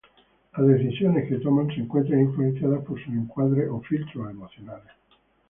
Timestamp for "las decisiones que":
0.57-1.35